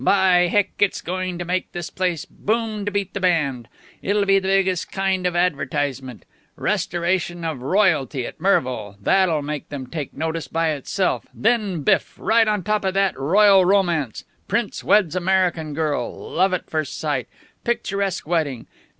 [0.03, 3.67] "By Heck, it's going to make this place boom to beat the band.
[4.01, 6.25] It'll be the biggest kind of advertisement.
[6.55, 8.95] Restoration of Royalty at Mervo.
[8.99, 11.27] That'll make them take notice by itself.
[11.35, 12.15] Then, biff!
[12.17, 17.27] right on top of that, Royal Romance Prince Weds American Girl Love at First Sight
[17.63, 18.65] Picturesque Wedding!